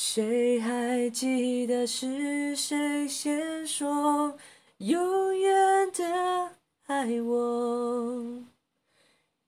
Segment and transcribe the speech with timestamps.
[0.00, 4.32] 谁还记得是谁先说
[4.76, 6.52] 永远的
[6.86, 8.44] 爱我？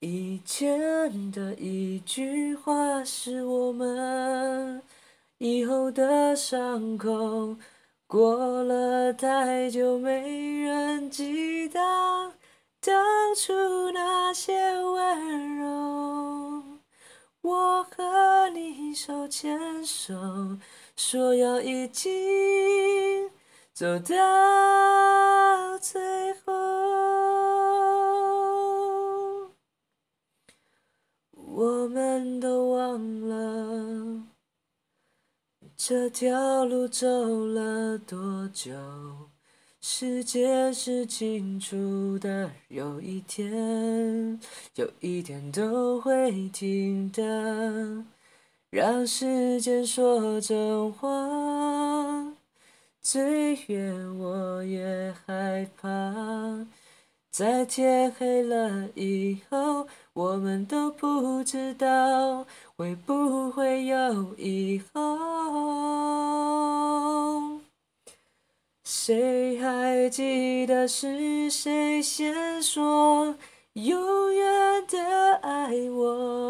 [0.01, 4.83] 以前的一句话是我们
[5.39, 7.55] 以后的伤口。
[8.09, 11.79] 过了太久，没人记得
[12.81, 12.93] 当
[13.37, 16.65] 初那些温柔。
[17.43, 18.05] 我和
[18.95, 20.15] 手牵手，
[20.97, 22.11] 说要一起
[23.73, 26.53] 走到最后。
[31.33, 34.23] 我们都忘了。
[35.77, 37.07] 这条路走
[37.47, 38.73] 了多久？
[39.81, 44.39] 时间是清楚的，有一天，
[44.75, 48.05] 有一天都会停的。
[48.71, 51.09] 让时间说真话，
[53.01, 55.89] 最远我也害怕。
[57.33, 65.01] 在天黑了以后，我们都不知道会不会有以后。
[68.85, 73.35] 谁还记得是谁先说
[73.73, 76.50] 永远的爱我？